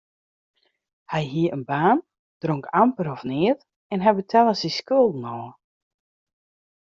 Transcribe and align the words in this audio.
Hy 1.11 1.21
hie 1.31 1.53
in 1.55 1.63
baan, 1.69 1.99
dronk 2.41 2.65
amper 2.81 3.07
of 3.13 3.21
neat 3.31 3.59
en 3.91 4.03
hy 4.03 4.11
betelle 4.17 4.53
syn 4.57 4.75
skulden 4.79 5.29
ôf. 5.39 5.53